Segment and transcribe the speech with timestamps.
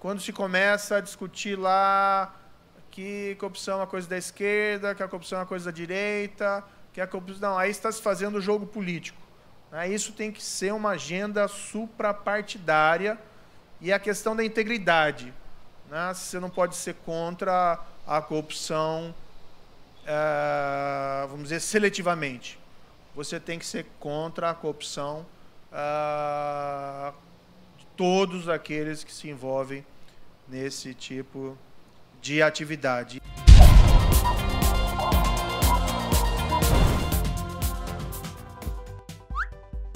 [0.00, 2.34] quando se começa a discutir lá
[2.90, 6.64] que corrupção é uma coisa da esquerda, que a corrupção é uma coisa da direita,
[6.92, 7.50] que a corrupção.
[7.50, 9.20] Não, aí está se fazendo o jogo político.
[9.70, 9.90] Né?
[9.90, 13.18] Isso tem que ser uma agenda suprapartidária
[13.80, 15.32] e a questão da integridade.
[15.88, 16.12] Né?
[16.14, 19.14] Você não pode ser contra a corrupção,
[20.06, 22.58] é, vamos dizer, seletivamente.
[23.14, 25.26] Você tem que ser contra a corrupção
[25.70, 27.29] de
[28.00, 29.84] todos aqueles que se envolvem
[30.48, 31.54] nesse tipo
[32.22, 33.20] de atividade.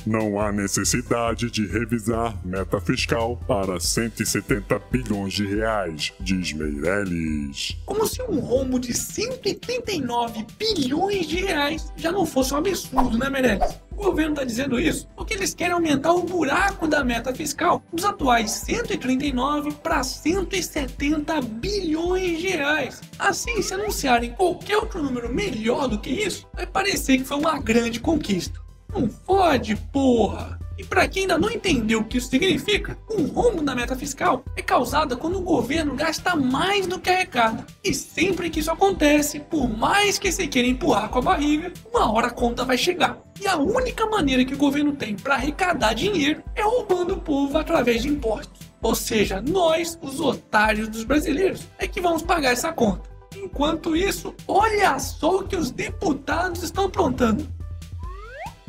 [0.05, 7.79] Não há necessidade de revisar meta fiscal para 170 bilhões de reais, diz Meirelles.
[7.87, 13.31] Como se um rombo de 139 bilhões de reais já não fosse um absurdo, né,
[13.31, 13.81] Meirelles?
[13.93, 18.05] O governo está dizendo isso porque eles querem aumentar o buraco da meta fiscal dos
[18.05, 23.01] atuais 139 para 170 bilhões de reais.
[23.19, 27.59] Assim, se anunciarem qualquer outro número melhor do que isso, vai parecer que foi uma
[27.59, 28.61] grande conquista.
[28.93, 30.59] Não fode, porra!
[30.77, 34.45] E para quem ainda não entendeu o que isso significa, um rombo na meta fiscal
[34.57, 37.65] é causado quando o governo gasta mais do que arrecada.
[37.83, 42.13] E sempre que isso acontece, por mais que você queira empurrar com a barriga, uma
[42.13, 43.19] hora a conta vai chegar.
[43.41, 47.57] E a única maneira que o governo tem para arrecadar dinheiro é roubando o povo
[47.59, 48.71] através de impostos.
[48.83, 53.09] Ou seja, nós, os otários dos brasileiros, é que vamos pagar essa conta.
[53.35, 57.49] Enquanto isso, olha só o que os deputados estão aprontando.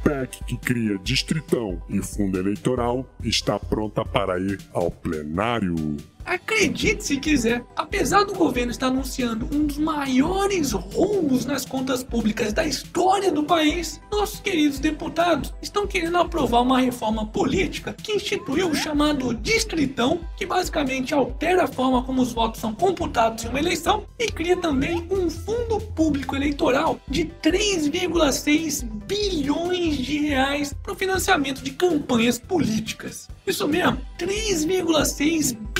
[0.06, 5.76] PEC que cria distritão e fundo eleitoral está pronta para ir ao plenário.
[6.26, 12.52] Acredite se quiser, apesar do governo estar anunciando um dos maiores roubos nas contas públicas
[12.52, 18.70] da história do país, nossos queridos deputados estão querendo aprovar uma reforma política que instituiu
[18.70, 23.60] o chamado distritão, que basicamente altera a forma como os votos são computados em uma
[23.60, 30.96] eleição e cria também um fundo público eleitoral de 3,6 bilhões de reais para o
[30.96, 33.28] financiamento de campanhas políticas.
[33.46, 35.75] Isso mesmo, 3,6 bilhões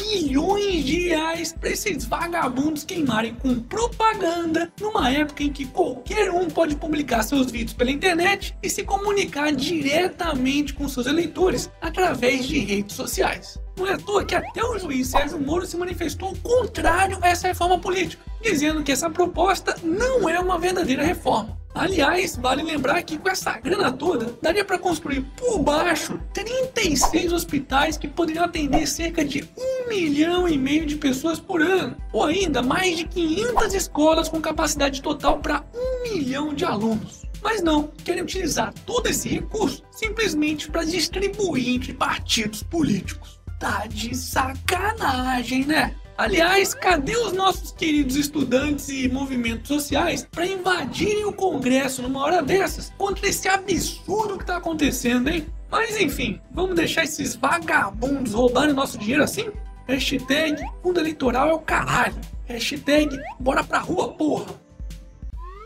[0.84, 6.76] de reais para esses vagabundos queimarem com propaganda numa época em que qualquer um pode
[6.76, 12.96] publicar seus vídeos pela internet e se comunicar diretamente com seus eleitores através de redes
[12.96, 13.60] sociais.
[13.78, 17.48] Não é à toa que até o juiz Sérgio Moro se manifestou contrário a essa
[17.48, 21.58] reforma política, dizendo que essa proposta não é uma verdadeira reforma.
[21.76, 27.98] Aliás, vale lembrar que com essa grana toda, daria para construir por baixo 36 hospitais
[27.98, 32.62] que poderiam atender cerca de um milhão e meio de pessoas por ano, ou ainda
[32.62, 37.24] mais de 500 escolas com capacidade total para um milhão de alunos.
[37.44, 43.42] Mas não, querem utilizar todo esse recurso simplesmente para distribuir entre partidos políticos.
[43.60, 45.94] Tá de sacanagem, né?
[46.18, 52.42] Aliás, cadê os nossos queridos estudantes e movimentos sociais para invadirem o Congresso numa hora
[52.42, 55.46] dessas contra esse absurdo que tá acontecendo, hein?
[55.70, 59.52] Mas enfim, vamos deixar esses vagabundos roubarem nosso dinheiro assim?
[59.88, 62.16] Hashtag fundo eleitoral é o caralho.
[62.46, 64.54] Hashtag bora pra rua, porra.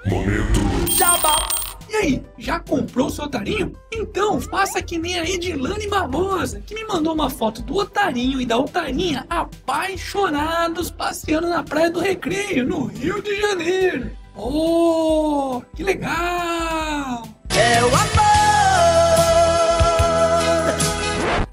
[0.07, 0.59] Momento.
[0.97, 1.58] Jabá.
[1.91, 3.73] E aí, já comprou seu otarinho?
[3.91, 8.45] Então faça que nem a Edilane Barbosa, que me mandou uma foto do otarinho e
[8.45, 14.11] da otarinha apaixonados passeando na Praia do Recreio, no Rio de Janeiro.
[14.35, 17.23] Oh, que legal!
[17.49, 18.29] É o amor!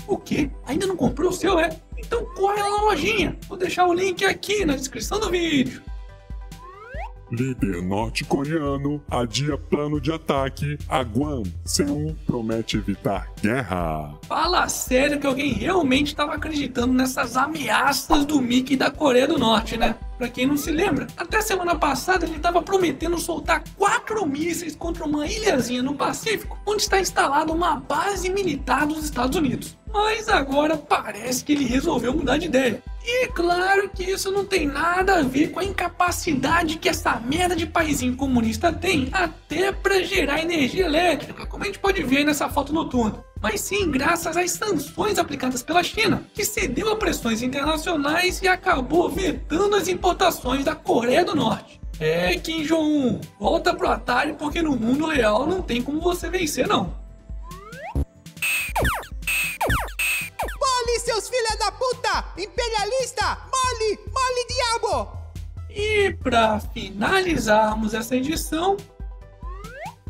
[0.07, 0.51] O quê?
[0.67, 1.71] Ainda não comprou o seu, é?
[1.97, 3.39] Então corre lá na lojinha.
[3.49, 5.83] Vou deixar o link aqui na descrição do vídeo.
[7.31, 11.43] Líder norte-coreano adia plano de ataque a Guam.
[11.65, 14.15] Seul promete evitar guerra.
[14.29, 19.77] Fala sério que alguém realmente estava acreditando nessas ameaças do Mickey da Coreia do Norte,
[19.77, 19.97] né?
[20.19, 25.05] Pra quem não se lembra, até semana passada ele estava prometendo soltar quatro mísseis contra
[25.05, 29.77] uma ilhazinha no Pacífico, onde está instalada uma base militar dos Estados Unidos.
[29.93, 32.83] Mas agora parece que ele resolveu mudar de ideia.
[33.05, 37.55] E claro que isso não tem nada a ver com a incapacidade que essa merda
[37.55, 42.49] de paizinho comunista tem até para gerar energia elétrica, como a gente pode ver nessa
[42.49, 43.25] foto noturna.
[43.49, 49.09] Mas sim graças às sanções aplicadas pela China, que cedeu a pressões internacionais e acabou
[49.09, 51.81] vetando as importações da Coreia do Norte.
[52.01, 56.67] É, Kim Jong-un, volta pro Atari porque no mundo real não tem como você vencer
[56.67, 56.93] não.
[60.43, 62.25] Mole, seus filha da puta!
[62.37, 63.39] Imperialista!
[63.45, 64.01] Mole!
[64.09, 65.19] Mole, diabo!
[65.71, 68.77] E para finalizarmos essa edição,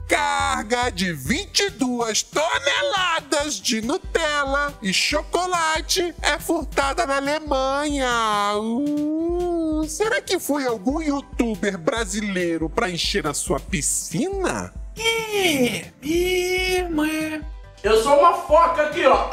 [0.09, 8.57] carga de 22 toneladas de Nutella e chocolate é furtada na Alemanha.
[8.57, 14.73] Uh, será que foi algum youtuber brasileiro para encher a sua piscina?
[14.99, 17.41] É, é.
[17.83, 19.31] Eu sou uma foca aqui, ó.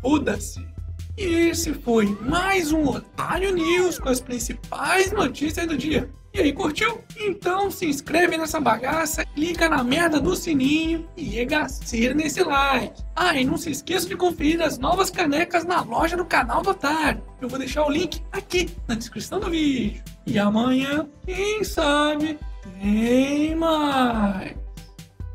[0.00, 0.75] Foda-se.
[1.18, 6.10] E esse foi mais um Otário News com as principais notícias do dia.
[6.34, 7.00] E aí, curtiu?
[7.18, 13.02] Então se inscreve nessa bagaça, clica na merda do sininho e regaceira nesse like.
[13.14, 16.68] Ah, e não se esqueça de conferir as novas canecas na loja do canal do
[16.68, 17.22] Otário.
[17.40, 20.02] Eu vou deixar o link aqui na descrição do vídeo.
[20.26, 22.38] E amanhã, quem sabe,
[22.78, 24.65] tem mais.